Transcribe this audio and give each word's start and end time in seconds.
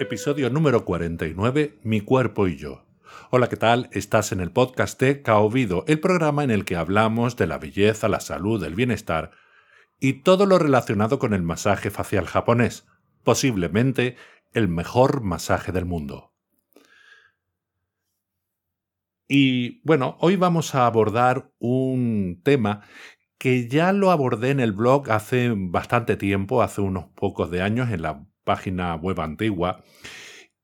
Episodio 0.00 0.48
número 0.48 0.86
49, 0.86 1.78
Mi 1.82 2.00
cuerpo 2.00 2.48
y 2.48 2.56
yo. 2.56 2.86
Hola, 3.30 3.50
¿qué 3.50 3.58
tal? 3.58 3.90
Estás 3.92 4.32
en 4.32 4.40
el 4.40 4.50
podcast 4.50 4.98
de 4.98 5.20
Kaobido, 5.20 5.84
el 5.86 6.00
programa 6.00 6.42
en 6.42 6.50
el 6.50 6.64
que 6.64 6.76
hablamos 6.76 7.36
de 7.36 7.46
la 7.46 7.58
belleza, 7.58 8.08
la 8.08 8.20
salud, 8.20 8.64
el 8.64 8.74
bienestar 8.74 9.32
y 10.00 10.14
todo 10.22 10.46
lo 10.46 10.58
relacionado 10.58 11.18
con 11.18 11.34
el 11.34 11.42
masaje 11.42 11.90
facial 11.90 12.24
japonés, 12.24 12.88
posiblemente 13.22 14.16
el 14.52 14.66
mejor 14.66 15.20
masaje 15.20 15.72
del 15.72 15.84
mundo. 15.84 16.32
Y 19.28 19.82
bueno, 19.86 20.16
hoy 20.20 20.36
vamos 20.36 20.74
a 20.74 20.86
abordar 20.86 21.52
un 21.58 22.40
tema 22.42 22.80
que 23.36 23.68
ya 23.68 23.92
lo 23.92 24.10
abordé 24.10 24.50
en 24.50 24.60
el 24.60 24.72
blog 24.72 25.10
hace 25.10 25.52
bastante 25.54 26.16
tiempo, 26.16 26.62
hace 26.62 26.80
unos 26.80 27.06
pocos 27.14 27.50
de 27.50 27.60
años, 27.60 27.90
en 27.90 28.02
la 28.02 28.26
página 28.44 28.94
web 28.96 29.20
antigua, 29.20 29.82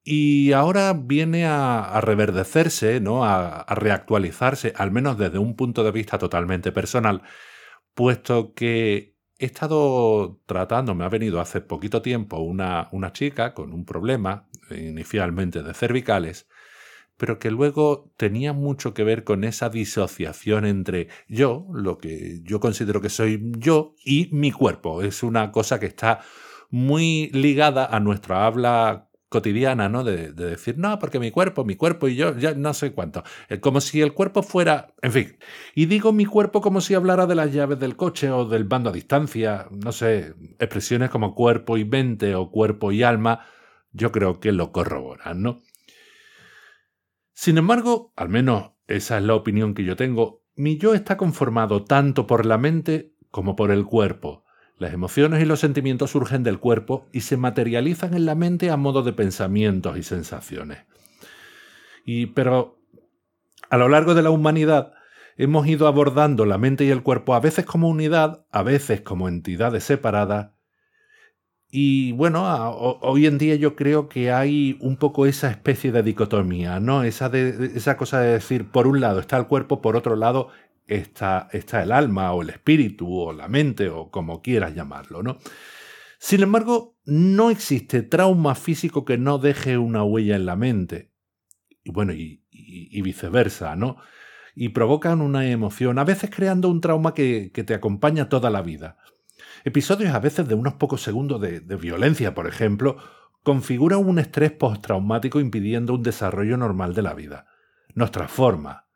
y 0.04 0.52
ahora 0.52 0.94
viene 0.94 1.46
a, 1.46 2.00
reverdecerse, 2.00 3.00
¿no? 3.00 3.24
A, 3.24 3.60
a, 3.60 3.74
reactualizarse, 3.74 4.72
al 4.76 4.90
menos 4.90 5.18
desde 5.18 5.38
un 5.38 5.54
punto 5.54 5.84
de 5.84 5.92
vista 5.92 6.18
totalmente 6.18 6.72
personal, 6.72 7.22
puesto 7.94 8.54
que 8.54 9.18
he 9.38 9.46
estado 9.46 10.40
tratando, 10.46 10.94
me 10.94 11.04
ha 11.04 11.08
venido 11.08 11.40
hace 11.40 11.60
poquito 11.60 12.02
tiempo 12.02 12.38
una, 12.38 12.88
una 12.92 13.12
chica 13.12 13.54
con 13.54 13.72
un 13.72 13.84
problema, 13.84 14.48
inicialmente 14.70 15.62
de 15.62 15.74
cervicales, 15.74 16.48
pero 17.16 17.38
que 17.38 17.50
luego 17.50 18.12
tenía 18.16 18.52
mucho 18.52 18.94
que 18.94 19.04
ver 19.04 19.24
con 19.24 19.44
esa 19.44 19.68
disociación 19.70 20.64
entre 20.64 21.08
yo, 21.28 21.66
lo 21.72 21.98
que 21.98 22.40
yo 22.44 22.60
considero 22.60 23.00
que 23.00 23.10
soy 23.10 23.52
yo, 23.58 23.94
y 24.04 24.28
mi 24.32 24.52
cuerpo. 24.52 25.02
Es 25.02 25.22
una 25.22 25.50
cosa 25.52 25.80
que 25.80 25.86
está 25.86 26.20
muy 26.70 27.30
ligada 27.32 27.86
a 27.86 28.00
nuestra 28.00 28.46
habla 28.46 29.08
cotidiana, 29.28 29.88
¿no? 29.88 30.04
De, 30.04 30.32
decir, 30.32 30.78
no, 30.78 30.98
porque 30.98 31.18
mi 31.18 31.30
cuerpo, 31.30 31.64
mi 31.64 31.76
cuerpo 31.76 32.08
y 32.08 32.16
yo, 32.16 32.36
ya 32.36 32.54
no 32.54 32.72
sé 32.72 32.92
cuánto. 32.92 33.24
Eh, 33.48 33.60
como 33.60 33.80
si 33.80 34.00
el 34.00 34.14
cuerpo 34.14 34.42
fuera, 34.42 34.94
en 35.02 35.12
fin. 35.12 35.38
Y 35.74 35.86
digo 35.86 36.12
mi 36.12 36.24
cuerpo 36.24 36.60
como 36.60 36.80
si 36.80 36.94
hablara 36.94 37.26
de 37.26 37.34
las 37.34 37.52
llaves 37.52 37.78
del 37.78 37.96
coche 37.96 38.30
o 38.30 38.46
del 38.46 38.64
bando 38.64 38.90
a 38.90 38.92
distancia, 38.92 39.68
no 39.70 39.92
sé, 39.92 40.34
expresiones 40.58 41.10
como 41.10 41.34
cuerpo 41.34 41.76
y 41.76 41.84
mente 41.84 42.34
o 42.34 42.50
cuerpo 42.50 42.90
y 42.92 43.02
alma, 43.02 43.46
yo 43.92 44.12
creo 44.12 44.40
que 44.40 44.52
lo 44.52 44.72
corroboran, 44.72 45.42
¿no? 45.42 45.60
Sin 47.34 47.58
embargo, 47.58 48.12
al 48.16 48.30
menos 48.30 48.72
esa 48.86 49.18
es 49.18 49.24
la 49.24 49.34
opinión 49.34 49.74
que 49.74 49.84
yo 49.84 49.94
tengo, 49.96 50.42
mi 50.56 50.78
yo 50.78 50.94
está 50.94 51.16
conformado 51.16 51.84
tanto 51.84 52.26
por 52.26 52.46
la 52.46 52.58
mente 52.58 53.14
como 53.30 53.54
por 53.54 53.70
el 53.70 53.84
cuerpo. 53.84 54.44
Las 54.78 54.92
emociones 54.92 55.42
y 55.42 55.44
los 55.44 55.60
sentimientos 55.60 56.12
surgen 56.12 56.44
del 56.44 56.60
cuerpo 56.60 57.08
y 57.12 57.22
se 57.22 57.36
materializan 57.36 58.14
en 58.14 58.26
la 58.26 58.36
mente 58.36 58.70
a 58.70 58.76
modo 58.76 59.02
de 59.02 59.12
pensamientos 59.12 59.98
y 59.98 60.04
sensaciones. 60.04 60.84
Y 62.04 62.26
pero 62.26 62.78
a 63.70 63.76
lo 63.76 63.88
largo 63.88 64.14
de 64.14 64.22
la 64.22 64.30
humanidad 64.30 64.92
hemos 65.36 65.66
ido 65.66 65.88
abordando 65.88 66.46
la 66.46 66.58
mente 66.58 66.84
y 66.84 66.90
el 66.90 67.02
cuerpo 67.02 67.34
a 67.34 67.40
veces 67.40 67.64
como 67.64 67.88
unidad, 67.88 68.44
a 68.50 68.62
veces 68.62 69.00
como 69.00 69.28
entidades 69.28 69.84
separadas. 69.84 70.52
Y 71.70 72.12
bueno, 72.12 72.70
hoy 73.02 73.26
en 73.26 73.36
día 73.36 73.54
yo 73.56 73.76
creo 73.76 74.08
que 74.08 74.32
hay 74.32 74.78
un 74.80 74.96
poco 74.96 75.26
esa 75.26 75.50
especie 75.50 75.92
de 75.92 76.02
dicotomía, 76.02 76.80
¿no? 76.80 77.02
Esa, 77.02 77.28
de, 77.28 77.72
esa 77.74 77.98
cosa 77.98 78.20
de 78.20 78.32
decir, 78.32 78.70
por 78.70 78.86
un 78.86 79.00
lado 79.00 79.20
está 79.20 79.36
el 79.36 79.46
cuerpo, 79.46 79.82
por 79.82 79.94
otro 79.94 80.16
lado 80.16 80.48
está, 80.88 81.48
está 81.52 81.82
el 81.82 81.92
alma 81.92 82.32
o 82.32 82.42
el 82.42 82.50
espíritu 82.50 83.12
o 83.12 83.32
la 83.32 83.48
mente 83.48 83.88
o 83.90 84.10
como 84.10 84.42
quieras 84.42 84.74
llamarlo, 84.74 85.22
¿no? 85.22 85.38
Sin 86.18 86.42
embargo, 86.42 86.96
no 87.04 87.50
existe 87.50 88.02
trauma 88.02 88.54
físico 88.56 89.04
que 89.04 89.18
no 89.18 89.38
deje 89.38 89.78
una 89.78 90.02
huella 90.02 90.34
en 90.34 90.46
la 90.46 90.56
mente. 90.56 91.12
Y 91.84 91.92
bueno, 91.92 92.12
y, 92.12 92.42
viceversa, 93.02 93.76
¿no? 93.76 93.96
Y 94.56 94.70
provocan 94.70 95.20
una 95.20 95.48
emoción, 95.48 95.98
a 96.00 96.04
veces 96.04 96.30
creando 96.34 96.68
un 96.68 96.80
trauma 96.80 97.14
que, 97.14 97.50
te 97.54 97.74
acompaña 97.74 98.28
toda 98.28 98.50
la 98.50 98.62
vida. 98.62 98.98
Episodios 99.64 100.12
a 100.12 100.18
veces 100.18 100.48
de 100.48 100.54
unos 100.54 100.74
pocos 100.74 101.02
segundos 101.02 101.40
de, 101.40 101.60
de 101.60 101.76
violencia, 101.76 102.34
por 102.34 102.48
ejemplo, 102.48 102.96
configuran 103.44 104.04
un 104.04 104.18
estrés 104.18 104.50
postraumático 104.50 105.38
impidiendo 105.38 105.94
un 105.94 106.02
desarrollo 106.02 106.56
normal 106.56 106.94
de 106.94 107.02
la 107.02 107.14
vida. 107.14 107.46
Nos 107.94 108.10
transforma, 108.10 108.87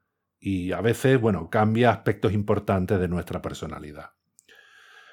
y 0.45 0.73
a 0.73 0.81
veces, 0.81 1.21
bueno, 1.21 1.49
cambia 1.49 1.93
aspectos 1.93 2.33
importantes 2.33 2.99
de 2.99 3.07
nuestra 3.07 3.41
personalidad. 3.41 4.11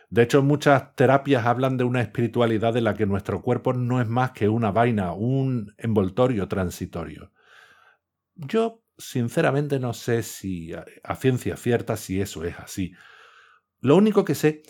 De 0.10 0.24
hecho, 0.24 0.42
muchas 0.42 0.96
terapias 0.96 1.46
hablan 1.46 1.78
de 1.78 1.84
una 1.84 2.02
espiritualidad 2.02 2.74
de 2.74 2.82
la 2.82 2.96
que 2.96 3.06
nuestro 3.06 3.44
cuerpo 3.44 3.74
no 3.74 4.02
es 4.02 4.08
más 4.08 4.32
que 4.32 4.50
una 4.50 4.72
vaina, 4.72 5.14
un 5.14 5.76
envoltorio 5.78 6.48
transitorio. 6.48 7.32
Yo, 8.34 8.82
sinceramente, 8.98 9.80
no 9.80 9.94
sé 9.94 10.24
si 10.24 10.74
a 10.74 11.16
ciencia 11.16 11.56
cierta 11.58 11.96
si 11.96 12.20
eso 12.20 12.44
es 12.44 12.58
así. 12.58 12.94
Lo 13.82 13.98
único 13.98 14.26
que 14.26 14.34
sé 14.34 14.64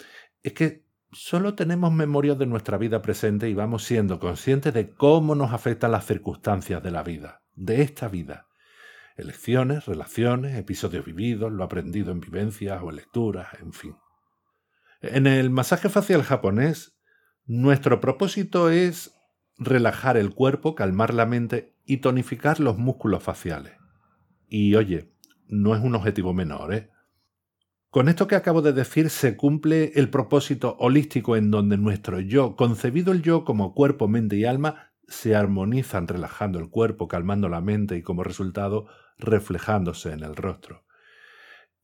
es 0.43 0.51
que 0.51 0.83
solo 1.13 1.55
tenemos 1.55 1.93
memorias 1.93 2.37
de 2.37 2.47
nuestra 2.47 2.77
vida 2.77 3.01
presente 3.01 3.49
y 3.49 3.53
vamos 3.53 3.85
siendo 3.85 4.19
conscientes 4.19 4.73
de 4.73 4.89
cómo 4.89 5.35
nos 5.35 5.53
afectan 5.53 5.91
las 5.91 6.05
circunstancias 6.05 6.83
de 6.83 6.91
la 6.91 7.01
vida, 7.01 7.43
de 7.55 7.81
esta 7.81 8.09
vida. 8.09 8.48
Elecciones, 9.19 9.85
relaciones, 9.85 10.55
episodios 10.55 11.05
vividos, 11.05 11.51
lo 11.51 11.63
aprendido 11.63 12.11
en 12.11 12.21
vivencias 12.21 12.81
o 12.81 12.89
en 12.89 12.95
lecturas, 12.95 13.47
en 13.61 13.73
fin. 13.73 13.95
En 15.01 15.27
el 15.27 15.49
masaje 15.49 15.89
facial 15.89 16.23
japonés, 16.23 16.97
nuestro 17.45 17.99
propósito 17.99 18.69
es 18.69 19.13
relajar 19.57 20.15
el 20.17 20.33
cuerpo, 20.33 20.73
calmar 20.73 21.13
la 21.13 21.25
mente 21.25 21.75
y 21.85 21.97
tonificar 21.97 22.59
los 22.59 22.77
músculos 22.77 23.21
faciales. 23.21 23.73
Y 24.47 24.75
oye, 24.75 25.11
no 25.47 25.75
es 25.75 25.81
un 25.81 25.95
objetivo 25.95 26.33
menor, 26.33 26.73
¿eh? 26.73 26.89
Con 27.89 28.07
esto 28.07 28.27
que 28.27 28.35
acabo 28.35 28.61
de 28.61 28.71
decir 28.71 29.09
se 29.09 29.35
cumple 29.35 29.93
el 29.95 30.09
propósito 30.09 30.77
holístico 30.79 31.35
en 31.35 31.49
donde 31.49 31.75
nuestro 31.75 32.19
yo, 32.19 32.55
concebido 32.55 33.11
el 33.11 33.23
yo 33.23 33.43
como 33.43 33.73
cuerpo, 33.73 34.07
mente 34.07 34.35
y 34.35 34.45
alma, 34.45 34.88
se 35.09 35.35
armonizan 35.35 36.07
relajando 36.07 36.59
el 36.59 36.69
cuerpo, 36.69 37.07
calmando 37.07 37.49
la 37.49 37.61
mente 37.61 37.97
y 37.97 38.01
como 38.01 38.23
resultado 38.23 38.87
reflejándose 39.17 40.11
en 40.11 40.23
el 40.23 40.35
rostro. 40.35 40.85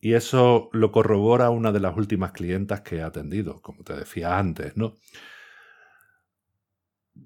Y 0.00 0.14
eso 0.14 0.68
lo 0.72 0.92
corrobora 0.92 1.50
una 1.50 1.72
de 1.72 1.80
las 1.80 1.96
últimas 1.96 2.32
clientas 2.32 2.82
que 2.82 2.96
he 2.96 3.02
atendido, 3.02 3.60
como 3.62 3.82
te 3.82 3.94
decía 3.94 4.38
antes, 4.38 4.76
¿no? 4.76 4.94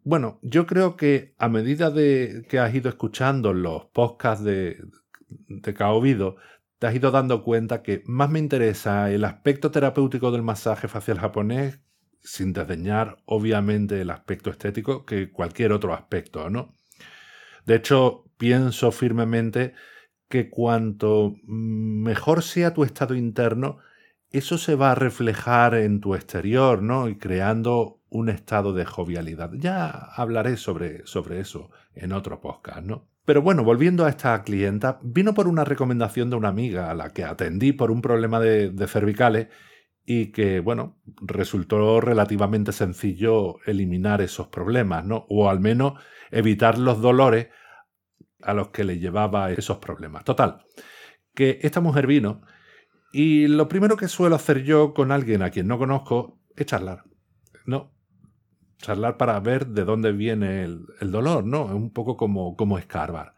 Bueno, 0.05 0.39
yo 0.43 0.67
creo 0.67 0.97
que 0.97 1.35
a 1.37 1.49
medida 1.49 1.91
de 1.91 2.47
que 2.49 2.59
has 2.59 2.75
ido 2.75 2.89
escuchando 2.89 3.53
los 3.53 3.87
podcasts 3.87 4.45
de, 4.45 4.81
de 5.49 5.73
te 6.79 6.87
has 6.87 6.95
ido 6.95 7.11
dando 7.11 7.43
cuenta 7.43 7.83
que 7.83 8.03
más 8.07 8.31
me 8.31 8.39
interesa 8.39 9.11
el 9.11 9.25
aspecto 9.25 9.71
terapéutico 9.71 10.31
del 10.31 10.43
masaje 10.43 10.89
facial 10.89 11.19
japonés 11.19 11.81
sin 12.23 12.53
desdeñar 12.53 13.19
obviamente 13.25 14.01
el 14.01 14.11
aspecto 14.11 14.51
estético 14.51 15.05
que 15.05 15.31
cualquier 15.31 15.73
otro 15.73 15.95
aspecto, 15.95 16.51
¿no? 16.51 16.75
De 17.67 17.77
hecho, 17.77 18.25
pienso 18.37 18.91
firmemente 18.93 19.75
que 20.29 20.49
cuanto 20.49 21.35
mejor 21.45 22.43
sea 22.43 22.73
tu 22.73 22.85
estado 22.85 23.15
interno, 23.15 23.79
eso 24.31 24.59
se 24.59 24.77
va 24.77 24.93
a 24.93 24.95
reflejar 24.95 25.75
en 25.75 26.01
tu 26.01 26.15
exterior, 26.15 26.83
¿no? 26.83 27.09
Y 27.09 27.19
creando 27.19 28.01
un 28.11 28.29
estado 28.29 28.73
de 28.73 28.85
jovialidad. 28.85 29.51
Ya 29.55 29.89
hablaré 29.89 30.57
sobre, 30.57 31.05
sobre 31.07 31.41
eso 31.41 31.71
en 31.95 32.13
otro 32.13 32.41
podcast, 32.41 32.83
¿no? 32.83 33.09
Pero 33.25 33.43
bueno, 33.43 33.65
volviendo 33.65 34.05
a 34.05 34.09
esta 34.09 34.43
clienta, 34.43 34.99
vino 35.03 35.35
por 35.35 35.47
una 35.47 35.65
recomendación 35.65 36.31
de 36.31 36.37
una 36.37 36.49
amiga 36.49 36.91
a 36.91 36.95
la 36.95 37.11
que 37.11 37.25
atendí 37.25 37.73
por 37.73 37.91
un 37.91 38.03
problema 38.03 38.41
de, 38.41 38.71
de 38.71 38.89
cervicales 38.89 39.49
y 40.05 40.33
que, 40.33 40.61
bueno, 40.61 40.99
resultó 41.21 42.01
relativamente 42.01 42.73
sencillo 42.73 43.59
eliminar 43.67 44.21
esos 44.21 44.49
problemas, 44.49 45.05
¿no? 45.05 45.27
O 45.29 45.49
al 45.49 45.61
menos 45.61 45.95
evitar 46.31 46.79
los 46.79 47.01
dolores 47.01 47.49
a 48.43 48.55
los 48.55 48.69
que 48.69 48.85
le 48.85 48.99
llevaba 48.99 49.53
esos 49.53 49.79
problemas. 49.79 50.25
Total, 50.25 50.63
que 51.35 51.59
esta 51.63 51.81
mujer 51.81 52.07
vino 52.07 52.43
y 53.13 53.49
lo 53.49 53.69
primero 53.69 53.97
que 53.97 54.09
suelo 54.09 54.37
hacer 54.37 54.63
yo 54.63 54.95
con 54.95 55.13
alguien 55.13 55.43
a 55.43 55.51
quien 55.51 55.67
no 55.67 55.79
conozco 55.79 56.41
es 56.57 56.67
charlar, 56.67 57.05
¿no? 57.67 57.93
Charlar 58.79 59.17
para 59.17 59.39
ver 59.41 59.67
de 59.69 59.85
dónde 59.85 60.13
viene 60.13 60.63
el, 60.65 61.11
dolor, 61.11 61.45
¿no? 61.45 61.67
Es 61.67 61.75
un 61.75 61.93
poco 61.93 62.17
como, 62.17 62.57
como 62.57 62.79
escarbar. 62.79 63.35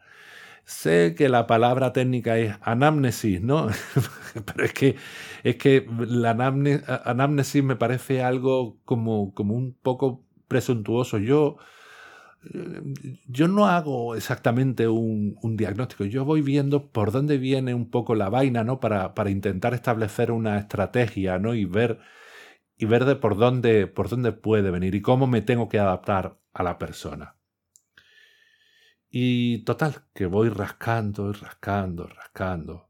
Sé 0.64 1.14
que 1.16 1.28
la 1.28 1.46
palabra 1.46 1.92
técnica 1.92 2.38
es 2.38 2.54
anamnesis, 2.62 3.42
¿no? 3.42 3.68
Pero 4.46 4.64
es 4.64 4.72
que, 4.72 4.96
es 5.42 5.56
que 5.56 5.86
la 6.06 6.30
anamnesis 6.30 7.62
me 7.64 7.76
parece 7.76 8.22
algo 8.22 8.78
como, 8.84 9.34
como 9.34 9.54
un 9.54 9.74
poco 9.74 10.24
presuntuoso. 10.48 11.18
Yo, 11.18 11.56
yo 13.28 13.48
no 13.48 13.66
hago 13.66 14.14
exactamente 14.16 14.88
un, 14.88 15.36
un, 15.42 15.56
diagnóstico, 15.56 16.04
yo 16.04 16.24
voy 16.24 16.42
viendo 16.42 16.90
por 16.90 17.12
dónde 17.12 17.38
viene 17.38 17.74
un 17.74 17.90
poco 17.90 18.14
la 18.14 18.28
vaina, 18.30 18.64
¿no? 18.64 18.80
Para, 18.80 19.14
para 19.14 19.30
intentar 19.30 19.74
establecer 19.74 20.30
una 20.32 20.58
estrategia, 20.58 21.38
¿no? 21.38 21.54
Y 21.54 21.64
ver, 21.64 22.00
y 22.76 22.86
ver 22.86 23.04
de 23.04 23.16
por 23.16 23.36
dónde, 23.36 23.86
por 23.86 24.08
dónde 24.08 24.32
puede 24.32 24.70
venir 24.70 24.94
y 24.94 25.02
cómo 25.02 25.26
me 25.26 25.42
tengo 25.42 25.68
que 25.68 25.78
adaptar 25.78 26.38
a 26.54 26.62
la 26.62 26.78
persona. 26.78 27.36
Y 29.14 29.58
total, 29.64 29.96
que 30.14 30.24
voy 30.24 30.48
rascando 30.48 31.28
y 31.28 31.32
rascando, 31.34 32.06
rascando. 32.06 32.88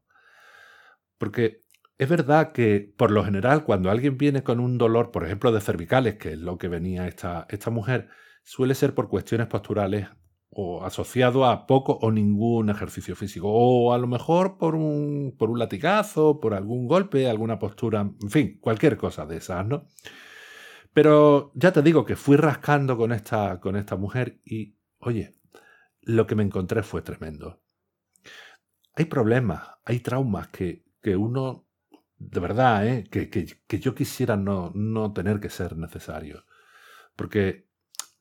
Porque 1.17 1.65
es 1.97 2.07
verdad 2.07 2.53
que, 2.53 2.93
por 2.97 3.11
lo 3.11 3.25
general, 3.25 3.65
cuando 3.65 3.91
alguien 3.91 4.17
viene 4.17 4.41
con 4.41 4.61
un 4.61 4.77
dolor, 4.77 5.11
por 5.11 5.25
ejemplo, 5.25 5.51
de 5.51 5.59
cervicales, 5.59 6.15
que 6.15 6.31
es 6.31 6.39
lo 6.39 6.57
que 6.57 6.69
venía 6.69 7.09
esta, 7.09 7.45
esta 7.49 7.71
mujer, 7.71 8.07
suele 8.41 8.73
ser 8.73 8.95
por 8.95 9.09
cuestiones 9.09 9.47
posturales 9.47 10.07
o 10.49 10.85
asociado 10.85 11.45
a 11.45 11.67
poco 11.67 11.99
o 12.01 12.09
ningún 12.09 12.69
ejercicio 12.69 13.17
físico, 13.17 13.49
o 13.51 13.91
a 13.91 13.97
lo 13.97 14.07
mejor 14.07 14.57
por 14.57 14.75
un, 14.75 15.35
por 15.37 15.49
un 15.49 15.59
latigazo, 15.59 16.39
por 16.39 16.53
algún 16.53 16.87
golpe, 16.87 17.29
alguna 17.29 17.59
postura, 17.59 17.99
en 17.99 18.29
fin, 18.29 18.59
cualquier 18.61 18.95
cosa 18.95 19.25
de 19.25 19.37
esas, 19.37 19.65
¿no? 19.67 19.87
Pero 20.93 21.51
ya 21.55 21.73
te 21.73 21.81
digo 21.81 22.05
que 22.05 22.15
fui 22.15 22.37
rascando 22.37 22.95
con 22.95 23.11
esta, 23.11 23.59
con 23.59 23.75
esta 23.75 23.97
mujer 23.97 24.39
y, 24.45 24.77
oye, 24.99 25.35
lo 26.05 26.27
que 26.27 26.35
me 26.35 26.43
encontré 26.43 26.83
fue 26.83 27.01
tremendo. 27.01 27.61
Hay 28.95 29.05
problemas, 29.05 29.67
hay 29.85 29.99
traumas 29.99 30.47
que, 30.49 30.85
que 31.01 31.15
uno, 31.15 31.67
de 32.17 32.39
verdad, 32.39 32.87
¿eh? 32.87 33.03
que, 33.09 33.29
que, 33.29 33.47
que, 33.67 33.79
yo 33.79 33.95
quisiera 33.95 34.37
no, 34.37 34.71
no 34.75 35.13
tener 35.13 35.39
que 35.39 35.49
ser 35.49 35.77
necesario. 35.77 36.45
Porque 37.15 37.67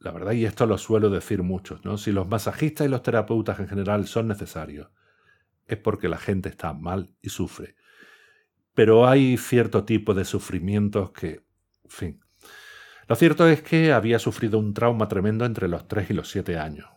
la 0.02 0.10
verdad, 0.10 0.32
y 0.32 0.44
esto 0.44 0.66
lo 0.66 0.78
suelo 0.78 1.10
decir 1.10 1.42
muchos, 1.42 1.84
¿no? 1.84 1.96
Si 1.96 2.10
los 2.10 2.26
masajistas 2.26 2.86
y 2.86 2.90
los 2.90 3.02
terapeutas 3.02 3.60
en 3.60 3.68
general 3.68 4.06
son 4.06 4.28
necesarios, 4.28 4.88
es 5.66 5.78
porque 5.78 6.08
la 6.08 6.18
gente 6.18 6.48
está 6.48 6.72
mal 6.72 7.14
y 7.22 7.28
sufre. 7.28 7.76
Pero 8.74 9.06
hay 9.06 9.36
cierto 9.36 9.84
tipo 9.84 10.14
de 10.14 10.24
sufrimientos 10.24 11.12
que, 11.12 11.44
en 11.84 11.90
fin. 11.90 12.20
Lo 13.06 13.16
cierto 13.16 13.46
es 13.46 13.62
que 13.62 13.92
había 13.92 14.18
sufrido 14.18 14.58
un 14.58 14.74
trauma 14.74 15.08
tremendo 15.08 15.44
entre 15.44 15.68
los 15.68 15.86
3 15.86 16.10
y 16.10 16.14
los 16.14 16.30
7 16.30 16.58
años. 16.58 16.88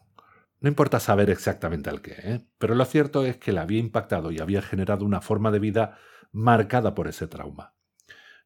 No 0.62 0.70
importa 0.70 1.00
saber 1.00 1.30
exactamente 1.30 1.90
al 1.90 2.02
qué, 2.02 2.16
¿eh? 2.18 2.46
pero 2.58 2.76
lo 2.76 2.86
cierto 2.86 3.26
es 3.26 3.38
que 3.38 3.52
le 3.52 3.60
había 3.60 3.80
impactado 3.80 4.32
y 4.32 4.40
había 4.40 4.62
generado 4.62 5.06
una 5.06 5.22
forma 5.22 5.52
de 5.52 5.60
vida 5.60 5.98
marcada 6.32 6.96
por 6.96 7.08
ese 7.08 7.28
trauma. 7.28 7.74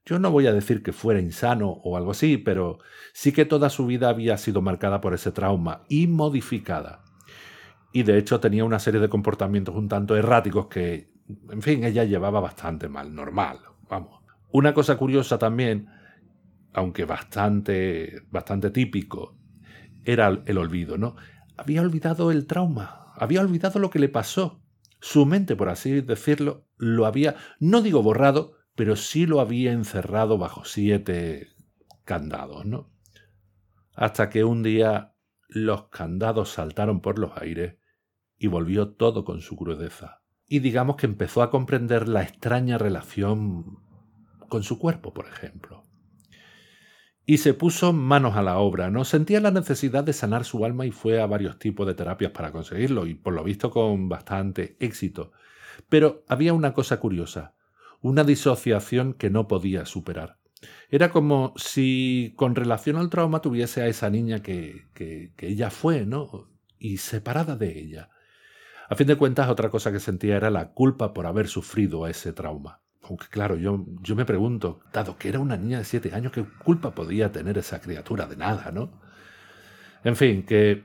Yo 0.06 0.18
no 0.18 0.32
voy 0.32 0.48
a 0.48 0.54
decir 0.54 0.82
que 0.82 0.92
fuera 0.92 1.20
insano 1.20 1.70
o 1.70 1.96
algo 1.98 2.12
así, 2.12 2.38
pero 2.38 2.80
sí 3.14 3.32
que 3.32 3.46
toda 3.46 3.70
su 3.70 3.86
vida 3.86 4.10
había 4.10 4.38
sido 4.38 4.62
marcada 4.62 5.02
por 5.02 5.14
ese 5.14 5.32
trauma 5.32 5.84
y 5.88 6.08
modificada. 6.08 7.04
Y 7.92 8.04
de 8.04 8.18
hecho 8.18 8.40
tenía 8.40 8.66
una 8.66 8.80
serie 8.80 9.00
de 9.00 9.10
comportamientos 9.10 9.76
un 9.76 9.88
tanto 9.88 10.16
erráticos 10.16 10.68
que, 10.68 11.12
en 11.50 11.62
fin, 11.62 11.84
ella 11.84 12.04
llevaba 12.04 12.40
bastante 12.40 12.88
mal, 12.88 13.14
normal, 13.14 13.60
vamos. 13.90 14.24
Una 14.52 14.74
cosa 14.74 14.98
curiosa 14.98 15.38
también, 15.38 15.88
aunque 16.74 17.06
bastante, 17.06 18.24
bastante 18.32 18.72
típico, 18.72 19.38
era 20.06 20.42
el 20.46 20.58
olvido, 20.58 20.98
¿no? 20.98 21.16
Había 21.60 21.82
olvidado 21.82 22.32
el 22.32 22.48
trauma, 22.48 23.12
había 23.18 23.42
olvidado 23.42 23.80
lo 23.80 23.90
que 23.90 24.00
le 24.00 24.08
pasó. 24.08 24.62
Su 25.02 25.26
mente, 25.26 25.58
por 25.58 25.68
así 25.68 26.00
decirlo, 26.00 26.66
lo 26.78 27.06
había, 27.06 27.36
no 27.60 27.82
digo 27.82 28.02
borrado, 28.02 28.54
pero 28.76 28.96
sí 28.96 29.26
lo 29.26 29.42
había 29.42 29.74
encerrado 29.74 30.38
bajo 30.38 30.64
siete 30.64 31.50
candados, 32.06 32.66
¿no? 32.66 32.90
Hasta 33.94 34.30
que 34.30 34.46
un 34.46 34.64
día 34.64 35.16
los 35.50 35.90
candados 35.90 36.50
saltaron 36.50 37.02
por 37.02 37.20
los 37.20 37.32
aires 37.36 37.76
y 38.38 38.48
volvió 38.48 38.92
todo 38.94 39.26
con 39.26 39.42
su 39.42 39.58
crudeza. 39.58 40.22
Y 40.48 40.60
digamos 40.60 40.96
que 40.96 41.08
empezó 41.08 41.42
a 41.42 41.52
comprender 41.52 42.08
la 42.08 42.24
extraña 42.24 42.78
relación 42.78 43.80
con 44.48 44.64
su 44.64 44.80
cuerpo, 44.80 45.14
por 45.14 45.28
ejemplo. 45.28 45.84
Y 47.30 47.38
se 47.38 47.54
puso 47.54 47.94
manos 47.94 48.36
a 48.38 48.42
la 48.42 48.58
obra, 48.58 48.90
¿no? 48.90 49.06
Sentía 49.06 49.40
la 49.40 49.52
necesidad 49.52 50.04
de 50.04 50.14
sanar 50.14 50.46
su 50.46 50.66
alma 50.66 50.88
y 50.88 50.92
fue 50.92 51.22
a 51.22 51.28
varios 51.28 51.60
tipos 51.60 51.86
de 51.86 51.94
terapias 51.94 52.32
para 52.32 52.52
conseguirlo, 52.52 53.06
y 53.06 53.14
por 53.14 53.36
lo 53.36 53.44
visto 53.44 53.70
con 53.70 54.10
bastante 54.10 54.76
éxito. 54.80 55.32
Pero 55.90 56.24
había 56.28 56.54
una 56.54 56.74
cosa 56.74 57.00
curiosa 57.00 57.54
una 58.02 58.24
disociación 58.24 59.14
que 59.14 59.30
no 59.30 59.48
podía 59.48 59.86
superar. 59.86 60.38
Era 60.90 61.12
como 61.12 61.54
si 61.56 62.34
con 62.36 62.56
relación 62.56 62.96
al 62.96 63.12
trauma 63.12 63.44
tuviese 63.44 63.84
a 63.84 63.88
esa 63.88 64.10
niña 64.10 64.42
que, 64.42 64.88
que, 64.96 65.32
ella 65.38 65.70
fue, 65.70 66.08
¿no? 66.08 66.50
Y 66.80 66.98
separada 66.98 67.56
de 67.56 67.78
ella. 67.78 68.10
A 68.90 68.96
fin 68.96 69.06
de 69.06 69.18
cuentas, 69.18 69.50
otra 69.50 69.70
cosa 69.70 69.92
que 69.92 70.00
sentía 70.00 70.36
era 70.36 70.50
la 70.50 70.72
culpa 70.72 71.14
por 71.14 71.28
haber 71.28 71.48
sufrido 71.48 72.08
ese 72.08 72.34
trauma. 72.34 72.82
Aunque 73.10 73.28
claro, 73.28 73.58
yo, 73.58 73.86
yo 74.02 74.16
me 74.16 74.26
pregunto, 74.26 74.80
dado 74.94 75.18
que 75.18 75.30
era 75.30 75.40
una 75.40 75.58
niña 75.58 75.80
de 75.80 75.86
siete 75.86 76.14
años, 76.14 76.32
¿qué 76.32 76.46
culpa 76.64 76.92
podía 76.92 77.32
tener 77.32 77.58
esa 77.58 77.82
criatura 77.82 78.28
de 78.28 78.38
nada, 78.38 78.72
no? 78.72 78.90
En 80.04 80.16
fin, 80.16 80.44
que 80.46 80.84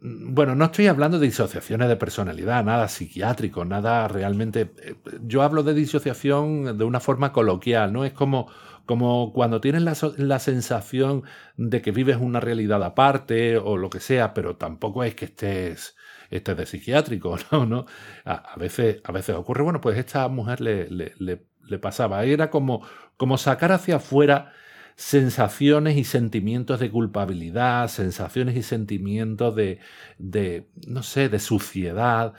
Mm, 0.00 0.34
bueno, 0.34 0.54
no 0.54 0.66
estoy 0.66 0.86
hablando 0.86 1.18
de 1.18 1.26
disociaciones 1.26 1.88
de 1.88 1.96
personalidad, 1.96 2.64
nada 2.64 2.88
psiquiátrico, 2.88 3.64
nada 3.64 4.06
realmente... 4.08 4.72
Eh, 4.82 4.94
yo 5.22 5.42
hablo 5.42 5.62
de 5.62 5.74
disociación 5.74 6.78
de 6.78 6.84
una 6.84 7.00
forma 7.00 7.32
coloquial, 7.32 7.92
¿no? 7.92 8.04
Es 8.04 8.12
como, 8.12 8.48
como 8.86 9.32
cuando 9.32 9.60
tienes 9.60 9.82
la, 9.82 10.38
sensación 10.38 11.24
de 11.56 11.82
que 11.82 11.90
vives 11.92 12.16
una 12.20 12.40
realidad 12.40 12.82
aparte 12.84 13.58
o 13.58 13.76
lo 13.76 13.90
que 13.90 14.00
sea, 14.00 14.34
pero 14.34 14.56
tampoco 14.56 15.02
es 15.04 15.14
que 15.14 15.26
estés, 15.26 15.96
estés 16.30 16.56
de 16.56 16.66
psiquiátrico, 16.66 17.36
¿no? 17.52 17.66
¿No? 17.66 17.86
A, 18.24 18.54
veces, 18.56 19.00
a 19.04 19.12
veces 19.12 19.36
ocurre, 19.36 19.62
bueno, 19.62 19.80
pues 19.80 19.98
esta 19.98 20.28
mujer 20.28 20.60
le, 20.60 20.88
le, 20.90 21.12
le, 21.18 21.46
le 21.66 21.78
pasaba, 21.78 22.24
era 22.24 22.50
como, 22.50 22.82
como 23.16 23.38
sacar 23.38 23.72
hacia 23.72 23.96
afuera 23.96 24.52
sensaciones 24.96 25.96
y 25.96 26.04
sentimientos 26.04 26.80
de 26.80 26.90
culpabilidad, 26.90 27.86
sensaciones 27.88 28.56
y 28.56 28.62
sentimientos 28.62 29.54
de, 29.54 29.78
de 30.18 30.68
no 30.88 31.02
sé, 31.04 31.28
de 31.28 31.38
suciedad, 31.38 32.34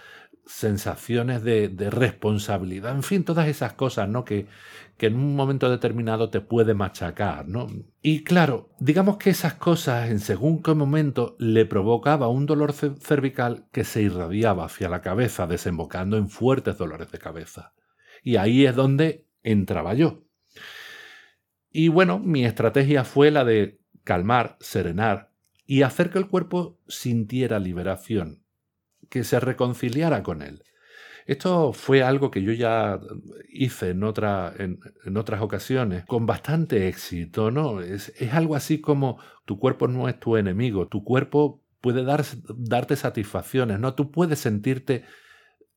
sensaciones 0.50 1.44
de, 1.44 1.70
de, 1.70 1.92
responsabilidad, 1.92 2.96
en 2.96 3.04
fin, 3.04 3.24
todas 3.24 3.48
esas 3.48 3.74
cosas, 3.74 4.10
¿no? 4.10 4.26
Que, 4.26 4.48
que 4.98 5.06
en 5.06 5.16
un 5.16 5.36
momento 5.36 5.70
determinado 5.70 6.32
te 6.32 6.42
puede 6.42 6.74
machacar, 6.74 7.48
¿no? 7.48 7.68
Y 8.02 8.24
claro, 8.24 8.70
digamos 8.80 9.18
que 9.18 9.30
esas 9.30 9.54
cosas 9.54 10.10
en 10.10 10.20
según 10.20 10.64
qué 10.64 10.74
momento 10.74 11.36
le 11.38 11.66
provocaba 11.66 12.28
un 12.30 12.48
dolor 12.48 12.74
cervical 12.74 13.68
que 13.72 13.84
se 13.84 14.02
irradiaba 14.02 14.66
hacia 14.66 14.90
la 14.90 15.02
cabeza, 15.02 15.46
desembocando 15.46 16.18
en 16.18 16.30
fuertes 16.30 16.78
dolores 16.78 17.12
de 17.12 17.20
cabeza. 17.20 17.74
Y 18.24 18.38
ahí 18.38 18.66
es 18.66 18.76
donde 18.76 19.28
entraba 19.44 19.94
yo. 19.94 20.24
Y 21.72 21.90
bueno, 21.90 22.18
mi 22.18 22.44
estrategia 22.44 23.04
fue 23.04 23.30
la 23.30 23.46
de 23.46 23.80
calmar, 24.04 24.58
serenar 24.60 25.32
y 25.68 25.84
hacer 25.84 26.10
que 26.10 26.18
el 26.18 26.28
cuerpo 26.28 26.80
sintiera 26.88 27.60
liberación, 27.60 28.44
que 29.10 29.24
se 29.24 29.40
reconciliara 29.40 30.24
con 30.24 30.42
él. 30.42 30.64
Esto 31.26 31.74
fue 31.74 32.02
algo 32.02 32.32
que 32.32 32.42
yo 32.42 32.54
ya 32.54 33.00
hice 33.50 33.92
en, 33.92 34.04
otra, 34.04 34.54
en, 34.58 34.80
otras 35.16 35.42
ocasiones 35.42 36.04
con 36.06 36.26
bastante 36.26 36.88
éxito, 36.88 37.52
¿no? 37.52 37.82
Es, 37.82 38.12
es, 38.20 38.34
algo 38.34 38.56
así 38.56 38.82
como 38.82 39.20
tu 39.46 39.60
cuerpo 39.60 39.88
no 39.88 40.10
es 40.10 40.20
tu 40.20 40.38
enemigo, 40.38 40.88
tu 40.88 41.04
cuerpo 41.04 41.62
puede 41.82 42.04
dar, 42.04 42.26
darte 42.56 42.96
satisfacciones, 42.96 43.80
¿no? 43.80 43.94
Tú 43.94 44.12
puedes 44.12 44.40
sentirte 44.40 45.04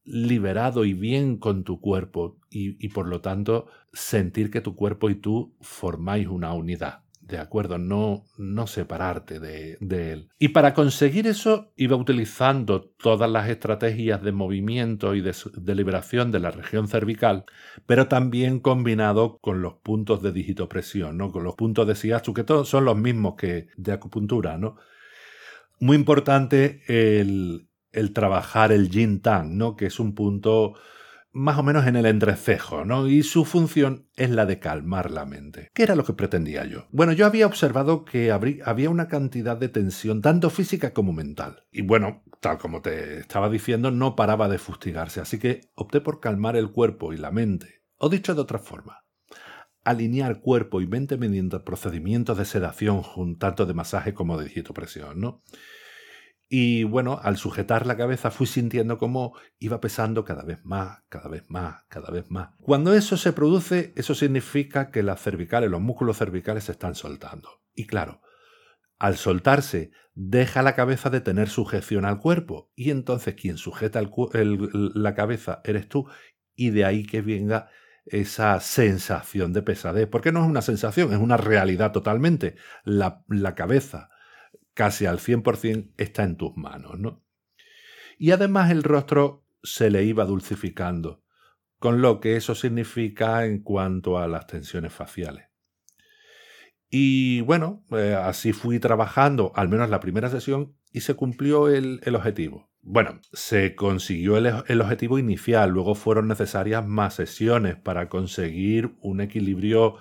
liberado 0.04 0.84
y 0.84 0.94
bien 0.94 1.36
con 1.36 1.64
tu 1.64 1.80
cuerpo 1.80 2.38
y, 2.50 2.88
por 2.88 3.06
lo 3.06 3.20
tanto 3.20 3.66
sentir 3.92 4.50
que 4.50 4.60
tu 4.60 4.74
cuerpo 4.74 5.10
y 5.10 5.14
tú 5.14 5.54
formáis 5.60 6.26
una 6.26 6.52
unidad. 6.54 7.01
¿De 7.22 7.38
acuerdo? 7.38 7.78
No, 7.78 8.24
no 8.36 8.66
separarte 8.66 9.38
de, 9.38 9.78
él. 10.12 10.28
Y 10.38 10.48
para 10.48 10.74
conseguir 10.74 11.26
eso 11.28 11.72
iba 11.76 11.96
utilizando 11.96 12.82
todas 12.82 13.30
las 13.30 13.48
estrategias 13.48 14.22
de 14.22 14.32
movimiento 14.32 15.14
y 15.14 15.20
de, 15.22 15.34
liberación 15.74 16.32
de 16.32 16.40
la 16.40 16.50
región 16.50 16.88
cervical, 16.88 17.44
pero 17.86 18.08
también 18.08 18.58
combinado 18.58 19.38
con 19.40 19.62
los 19.62 19.74
puntos 19.74 20.20
de 20.20 20.32
digitopresión, 20.32 21.16
¿no? 21.16 21.30
Con 21.30 21.44
los 21.44 21.54
puntos 21.54 21.86
de 21.86 21.94
Siachu, 21.94 22.34
que 22.34 22.44
todos 22.44 22.68
son 22.68 22.84
los 22.84 22.96
mismos 22.96 23.36
que 23.36 23.68
de 23.76 23.92
acupuntura, 23.92 24.58
¿no? 24.58 24.76
Muy 25.78 25.96
importante 25.96 26.82
el, 26.88 27.68
el 27.92 28.12
trabajar 28.12 28.72
el 28.72 28.88
yin 28.88 29.20
tang, 29.20 29.56
¿no? 29.56 29.76
que 29.76 29.86
es 29.86 30.00
un 30.00 30.14
punto 30.14 30.74
más 31.32 31.58
o 31.58 31.62
menos 31.62 31.86
en 31.86 31.96
el 31.96 32.06
entrecejo, 32.06 32.84
¿no? 32.84 33.08
Y 33.08 33.22
su 33.22 33.44
función 33.44 34.08
es 34.16 34.30
la 34.30 34.46
de 34.46 34.58
calmar 34.58 35.10
la 35.10 35.24
mente. 35.24 35.70
¿Qué 35.74 35.82
era 35.82 35.96
lo 35.96 36.04
que 36.04 36.12
pretendía 36.12 36.64
yo? 36.66 36.86
Bueno, 36.90 37.12
yo 37.12 37.26
había 37.26 37.46
observado 37.46 38.04
que 38.04 38.30
había 38.30 38.90
una 38.90 39.08
cantidad 39.08 39.56
de 39.56 39.68
tensión, 39.68 40.20
tanto 40.20 40.50
física 40.50 40.92
como 40.92 41.12
mental. 41.12 41.64
Y 41.72 41.82
bueno, 41.82 42.22
tal 42.40 42.58
como 42.58 42.82
te 42.82 43.20
estaba 43.20 43.48
diciendo, 43.48 43.90
no 43.90 44.14
paraba 44.14 44.48
de 44.48 44.58
fustigarse, 44.58 45.20
así 45.20 45.38
que 45.38 45.62
opté 45.74 46.00
por 46.00 46.20
calmar 46.20 46.56
el 46.56 46.70
cuerpo 46.70 47.12
y 47.12 47.16
la 47.16 47.30
mente. 47.30 47.82
O 47.96 48.08
dicho 48.08 48.34
de 48.34 48.40
otra 48.40 48.58
forma, 48.58 49.04
alinear 49.84 50.40
cuerpo 50.40 50.80
y 50.80 50.86
mente 50.86 51.16
mediante 51.16 51.60
procedimientos 51.60 52.36
de 52.36 52.44
sedación, 52.44 53.02
tanto 53.38 53.66
de 53.66 53.74
masaje 53.74 54.12
como 54.12 54.38
de 54.38 54.44
digitopresión, 54.44 55.20
¿no? 55.20 55.42
Y 56.54 56.84
bueno, 56.84 57.18
al 57.22 57.38
sujetar 57.38 57.86
la 57.86 57.96
cabeza 57.96 58.30
fui 58.30 58.46
sintiendo 58.46 58.98
cómo 58.98 59.34
iba 59.58 59.80
pesando 59.80 60.22
cada 60.22 60.44
vez 60.44 60.58
más, 60.64 61.02
cada 61.08 61.30
vez 61.30 61.44
más, 61.48 61.84
cada 61.88 62.10
vez 62.10 62.30
más. 62.30 62.50
Cuando 62.60 62.92
eso 62.92 63.16
se 63.16 63.32
produce, 63.32 63.94
eso 63.96 64.14
significa 64.14 64.90
que 64.90 65.02
las 65.02 65.22
cervicales, 65.22 65.70
los 65.70 65.80
músculos 65.80 66.18
cervicales 66.18 66.64
se 66.64 66.72
están 66.72 66.94
soltando. 66.94 67.62
Y 67.74 67.86
claro, 67.86 68.20
Al 68.98 69.16
soltarse, 69.18 69.92
deja 70.14 70.62
la 70.62 70.74
cabeza 70.76 71.10
de 71.10 71.20
tener 71.20 71.48
sujeción 71.48 72.04
al 72.06 72.18
cuerpo 72.20 72.70
y 72.76 72.90
entonces 72.90 73.34
quien 73.34 73.58
sujeta 73.58 74.02
la 74.02 75.14
cabeza 75.14 75.60
eres 75.64 75.88
tú 75.88 76.08
y 76.56 76.70
de 76.70 76.84
ahí 76.84 77.04
que 77.04 77.22
venga 77.22 77.70
esa 78.06 78.60
sensación 78.60 79.52
de 79.52 79.62
pesadez, 79.62 80.08
porque 80.08 80.32
no 80.32 80.42
es 80.42 80.50
una 80.50 80.62
sensación, 80.62 81.12
es 81.12 81.18
una 81.18 81.36
realidad 81.36 81.92
totalmente. 81.92 82.56
La, 82.84 83.24
la 83.28 83.54
cabeza 83.54 84.10
casi 84.74 85.06
al 85.06 85.18
100% 85.18 85.92
está 85.96 86.24
en 86.24 86.36
tus 86.36 86.56
manos, 86.56 86.98
¿no? 86.98 87.22
Y 88.18 88.30
además 88.30 88.70
el 88.70 88.82
rostro 88.82 89.44
se 89.62 89.90
le 89.90 90.04
iba 90.04 90.24
dulcificando, 90.24 91.22
con 91.78 92.02
lo 92.02 92.20
que 92.20 92.36
eso 92.36 92.54
significa 92.54 93.44
en 93.44 93.62
cuanto 93.62 94.18
a 94.18 94.28
las 94.28 94.46
tensiones 94.46 94.92
faciales. 94.92 95.46
Y 96.88 97.40
bueno, 97.40 97.84
eh, 97.90 98.14
así 98.14 98.52
fui 98.52 98.78
trabajando, 98.78 99.52
al 99.56 99.68
menos 99.68 99.88
la 99.88 100.00
primera 100.00 100.28
sesión, 100.28 100.76
y 100.92 101.00
se 101.00 101.14
cumplió 101.14 101.68
el, 101.68 102.00
objetivo. 102.14 102.70
Bueno, 102.82 103.18
se 103.32 103.74
consiguió 103.74 104.36
el, 104.36 104.52
el, 104.66 104.80
objetivo 104.80 105.18
inicial, 105.18 105.70
luego 105.70 105.94
fueron 105.94 106.28
necesarias 106.28 106.86
más 106.86 107.14
sesiones 107.14 107.76
para 107.76 108.08
conseguir 108.08 108.94
un 109.00 109.22
equilibrio 109.22 109.96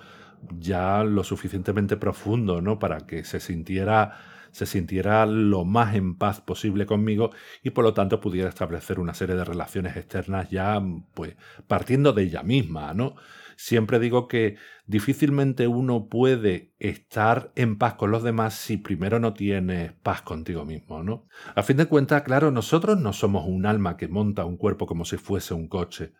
ya 0.58 1.02
lo 1.04 1.24
suficientemente 1.24 1.96
profundo, 1.96 2.60
¿no? 2.60 2.78
Para 2.78 3.06
que 3.06 3.24
se 3.24 3.40
sintiera 3.40 4.31
se 4.52 4.66
sintiera 4.66 5.26
lo 5.26 5.64
más 5.64 5.94
en 5.94 6.16
paz 6.16 6.40
posible 6.40 6.86
conmigo 6.86 7.30
y 7.62 7.70
por 7.70 7.84
lo 7.84 7.94
tanto 7.94 8.20
pudiera 8.20 8.48
establecer 8.48 9.00
una 9.00 9.14
serie 9.14 9.34
de 9.34 9.44
relaciones 9.44 9.96
externas 9.96 10.50
ya 10.50 10.80
pues 11.14 11.36
partiendo 11.66 12.12
de 12.12 12.22
ella 12.24 12.42
misma, 12.42 12.94
¿no? 12.94 13.16
Siempre 13.56 13.98
digo 13.98 14.28
que 14.28 14.56
difícilmente 14.86 15.66
uno 15.68 16.08
puede 16.08 16.74
estar 16.78 17.52
en 17.54 17.78
paz 17.78 17.94
con 17.94 18.10
los 18.10 18.22
demás 18.22 18.54
si 18.54 18.76
primero 18.76 19.20
no 19.20 19.34
tienes 19.34 19.92
paz 20.02 20.22
contigo 20.22 20.64
mismo, 20.64 21.02
¿no? 21.02 21.26
A 21.54 21.62
fin 21.62 21.76
de 21.76 21.86
cuentas, 21.86 22.22
claro, 22.22 22.50
nosotros 22.50 22.98
no 22.98 23.12
somos 23.12 23.46
un 23.46 23.66
alma 23.66 23.96
que 23.96 24.08
monta 24.08 24.44
un 24.44 24.56
cuerpo 24.56 24.86
como 24.86 25.04
si 25.04 25.16
fuese 25.16 25.54
un 25.54 25.68
coche. 25.68 26.12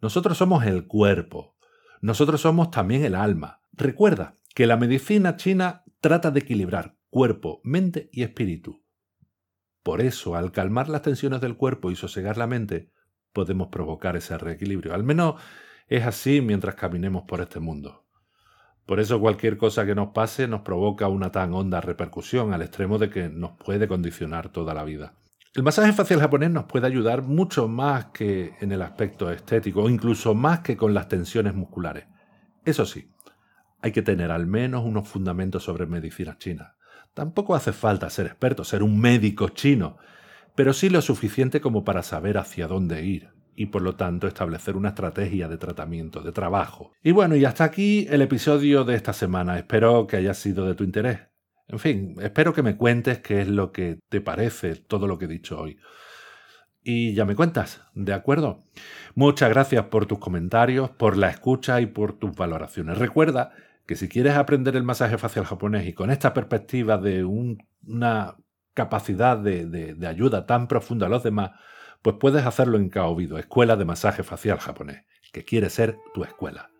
Nosotros 0.00 0.38
somos 0.38 0.64
el 0.64 0.86
cuerpo. 0.86 1.56
Nosotros 2.00 2.40
somos 2.40 2.70
también 2.70 3.04
el 3.04 3.14
alma. 3.14 3.60
Recuerda 3.72 4.38
que 4.54 4.66
la 4.66 4.76
medicina 4.76 5.36
china 5.36 5.84
trata 6.00 6.30
de 6.30 6.40
equilibrar 6.40 6.96
cuerpo, 7.10 7.60
mente 7.64 8.08
y 8.12 8.22
espíritu. 8.22 8.82
Por 9.82 10.00
eso, 10.00 10.36
al 10.36 10.52
calmar 10.52 10.88
las 10.88 11.02
tensiones 11.02 11.40
del 11.40 11.56
cuerpo 11.56 11.90
y 11.90 11.96
sosegar 11.96 12.36
la 12.36 12.46
mente, 12.46 12.92
podemos 13.32 13.68
provocar 13.68 14.16
ese 14.16 14.38
reequilibrio. 14.38 14.94
Al 14.94 15.04
menos 15.04 15.40
es 15.88 16.06
así 16.06 16.40
mientras 16.40 16.76
caminemos 16.76 17.24
por 17.26 17.40
este 17.40 17.60
mundo. 17.60 18.06
Por 18.86 19.00
eso 19.00 19.20
cualquier 19.20 19.56
cosa 19.56 19.86
que 19.86 19.94
nos 19.94 20.08
pase 20.08 20.48
nos 20.48 20.62
provoca 20.62 21.08
una 21.08 21.30
tan 21.30 21.52
honda 21.54 21.80
repercusión 21.80 22.52
al 22.52 22.62
extremo 22.62 22.98
de 22.98 23.10
que 23.10 23.28
nos 23.28 23.52
puede 23.52 23.86
condicionar 23.86 24.50
toda 24.50 24.74
la 24.74 24.84
vida. 24.84 25.14
El 25.54 25.64
masaje 25.64 25.92
facial 25.92 26.20
japonés 26.20 26.50
nos 26.50 26.64
puede 26.64 26.86
ayudar 26.86 27.22
mucho 27.22 27.66
más 27.66 28.06
que 28.06 28.54
en 28.60 28.70
el 28.70 28.82
aspecto 28.82 29.30
estético, 29.30 29.82
o 29.82 29.90
incluso 29.90 30.34
más 30.34 30.60
que 30.60 30.76
con 30.76 30.94
las 30.94 31.08
tensiones 31.08 31.54
musculares. 31.54 32.06
Eso 32.64 32.86
sí, 32.86 33.12
hay 33.82 33.90
que 33.90 34.02
tener 34.02 34.30
al 34.30 34.46
menos 34.46 34.84
unos 34.84 35.08
fundamentos 35.08 35.64
sobre 35.64 35.86
medicina 35.86 36.38
china. 36.38 36.76
Tampoco 37.14 37.54
hace 37.54 37.72
falta 37.72 38.08
ser 38.10 38.26
experto, 38.26 38.64
ser 38.64 38.82
un 38.82 39.00
médico 39.00 39.48
chino, 39.48 39.98
pero 40.54 40.72
sí 40.72 40.88
lo 40.88 41.02
suficiente 41.02 41.60
como 41.60 41.84
para 41.84 42.02
saber 42.02 42.38
hacia 42.38 42.66
dónde 42.66 43.04
ir 43.04 43.30
y 43.56 43.66
por 43.66 43.82
lo 43.82 43.96
tanto 43.96 44.26
establecer 44.26 44.76
una 44.76 44.90
estrategia 44.90 45.48
de 45.48 45.58
tratamiento, 45.58 46.22
de 46.22 46.32
trabajo. 46.32 46.92
Y 47.02 47.12
bueno, 47.12 47.36
y 47.36 47.44
hasta 47.44 47.64
aquí 47.64 48.06
el 48.08 48.22
episodio 48.22 48.84
de 48.84 48.94
esta 48.94 49.12
semana. 49.12 49.58
Espero 49.58 50.06
que 50.06 50.16
haya 50.16 50.34
sido 50.34 50.66
de 50.66 50.74
tu 50.74 50.84
interés. 50.84 51.20
En 51.68 51.78
fin, 51.78 52.16
espero 52.20 52.52
que 52.52 52.62
me 52.62 52.76
cuentes 52.76 53.18
qué 53.20 53.42
es 53.42 53.48
lo 53.48 53.70
que 53.70 53.98
te 54.08 54.20
parece 54.20 54.76
todo 54.76 55.06
lo 55.06 55.18
que 55.18 55.26
he 55.26 55.28
dicho 55.28 55.60
hoy. 55.60 55.78
Y 56.82 57.12
ya 57.12 57.26
me 57.26 57.36
cuentas, 57.36 57.82
¿de 57.94 58.14
acuerdo? 58.14 58.64
Muchas 59.14 59.50
gracias 59.50 59.84
por 59.84 60.06
tus 60.06 60.18
comentarios, 60.18 60.90
por 60.90 61.16
la 61.16 61.28
escucha 61.28 61.80
y 61.80 61.86
por 61.86 62.14
tus 62.14 62.34
valoraciones. 62.34 62.98
Recuerda 62.98 63.52
que 63.90 63.96
si 63.96 64.08
quieres 64.08 64.36
aprender 64.36 64.76
el 64.76 64.84
masaje 64.84 65.18
facial 65.18 65.44
japonés 65.44 65.84
y 65.84 65.94
con 65.94 66.12
esta 66.12 66.32
perspectiva 66.32 66.96
de 66.96 67.24
una 67.24 68.36
capacidad 68.72 69.36
de, 69.36 69.96
ayuda 70.06 70.46
tan 70.46 70.68
profunda 70.68 71.06
a 71.06 71.08
los 71.08 71.24
demás, 71.24 71.50
pues 72.00 72.14
puedes 72.20 72.46
hacerlo 72.46 72.78
en 72.78 72.88
Kaobido, 72.88 73.36
Escuela 73.36 73.74
de 73.74 73.84
Masaje 73.84 74.22
Facial 74.22 74.60
Japonés, 74.60 75.02
que 75.32 75.44
quiere 75.44 75.70
ser 75.70 75.98
tu 76.14 76.22
escuela. 76.22 76.70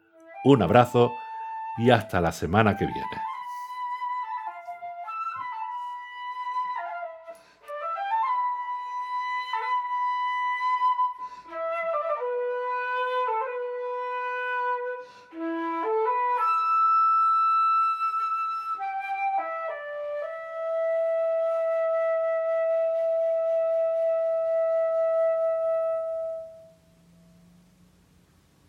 Un 0.44 0.62
abrazo 0.62 1.10
y 1.78 1.90
hasta 1.90 2.20
la 2.20 2.30
semana 2.30 2.76
que 2.76 2.86
viene. 2.86 3.29